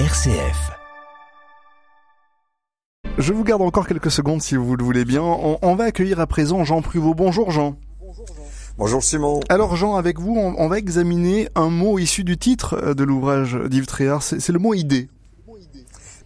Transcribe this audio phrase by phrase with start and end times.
[0.00, 0.72] RCF.
[3.16, 5.22] Je vous garde encore quelques secondes si vous le voulez bien.
[5.22, 7.14] On, on va accueillir à présent Jean Pruvot.
[7.14, 7.76] Bonjour Jean.
[8.76, 9.38] Bonjour Simon.
[9.48, 13.56] Alors Jean, avec vous, on, on va examiner un mot issu du titre de l'ouvrage
[13.70, 14.24] d'Yves Tréhard.
[14.24, 15.08] C'est le mot idée.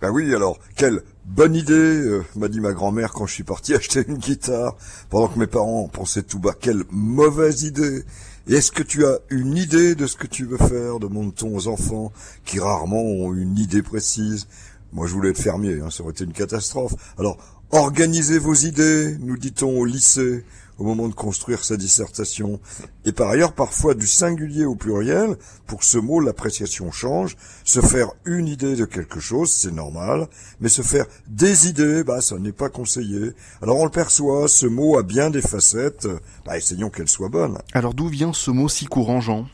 [0.00, 3.74] Ben oui, alors, quelle bonne idée, euh, m'a dit ma grand-mère quand je suis parti
[3.76, 4.76] acheter une guitare,
[5.10, 8.04] pendant que mes parents pensaient tout bas, quelle mauvaise idée.
[8.48, 12.12] Est-ce que tu as une idée de ce que tu veux faire demande-t-on aux enfants,
[12.44, 14.46] qui rarement ont une idée précise?
[14.92, 16.94] Moi, je voulais être fermier, hein, ça aurait été une catastrophe.
[17.18, 17.36] Alors,
[17.72, 20.44] organisez vos idées, nous dit-on au lycée,
[20.78, 22.60] au moment de construire sa dissertation.
[23.04, 25.36] Et par ailleurs, parfois du singulier au pluriel,
[25.66, 27.36] pour ce mot, l'appréciation change.
[27.64, 30.28] Se faire une idée de quelque chose, c'est normal,
[30.60, 33.32] mais se faire des idées, bah, ça n'est pas conseillé.
[33.60, 36.08] Alors on le perçoit, ce mot a bien des facettes,
[36.46, 37.58] bah, essayons qu'elles soient bonnes.
[37.72, 39.46] Alors d'où vient ce mot si courant, Jean?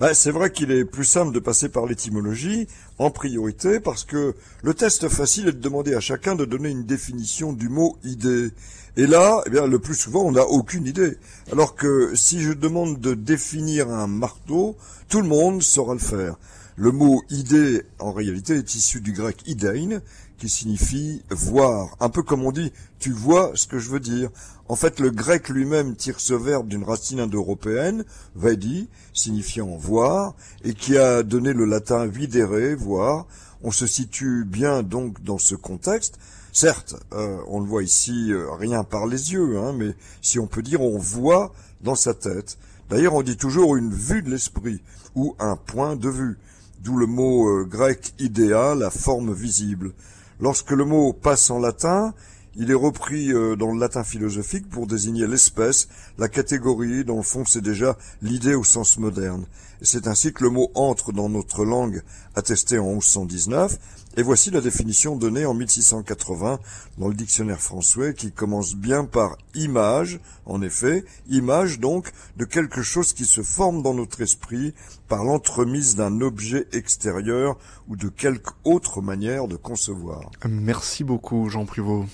[0.00, 4.34] Bah, c'est vrai qu'il est plus simple de passer par l'étymologie en priorité parce que
[4.62, 8.48] le test facile est de demander à chacun de donner une définition du mot idée.
[8.96, 11.18] Et là, eh bien, le plus souvent, on n'a aucune idée.
[11.52, 14.74] Alors que si je demande de définir un marteau,
[15.10, 16.36] tout le monde saura le faire.
[16.82, 20.00] Le mot idée, en réalité, est issu du grec idein,
[20.38, 21.94] qui signifie voir.
[22.00, 24.30] Un peu comme on dit, tu vois ce que je veux dire.
[24.66, 30.72] En fait, le grec lui-même tire ce verbe d'une racine indo-européenne, vedi, signifiant voir, et
[30.72, 33.26] qui a donné le latin videre, voir.
[33.62, 36.18] On se situe bien donc dans ce contexte.
[36.50, 40.46] Certes, euh, on le voit ici euh, rien par les yeux, hein, mais si on
[40.46, 42.56] peut dire, on voit dans sa tête.
[42.88, 44.80] D'ailleurs, on dit toujours une vue de l'esprit
[45.14, 46.38] ou un point de vue,
[46.80, 49.92] d'où le mot euh, grec idéa, la forme visible.
[50.40, 52.14] Lorsque le mot passe en latin,
[52.56, 57.22] il est repris euh, dans le latin philosophique pour désigner l'espèce, la catégorie, dans le
[57.22, 59.44] fond c'est déjà l'idée au sens moderne.
[59.82, 62.02] C'est ainsi que le mot entre dans notre langue,
[62.34, 63.78] attesté en 1119,
[64.16, 66.58] et voici la définition donnée en 1680
[66.98, 72.82] dans le dictionnaire français qui commence bien par image, en effet, image donc de quelque
[72.82, 74.74] chose qui se forme dans notre esprit
[75.08, 77.56] par l'entremise d'un objet extérieur
[77.88, 80.30] ou de quelque autre manière de concevoir.
[80.44, 82.04] Merci beaucoup, Jean Pruvot.